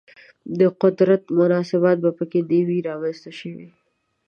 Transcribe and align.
د 0.59 0.61
قدرت 0.81 1.23
مناسبات 1.39 1.97
په 2.17 2.23
کې 2.31 2.39
نه 2.49 2.59
وي 2.67 2.79
رامنځته 2.87 3.31
شوي 3.39 3.67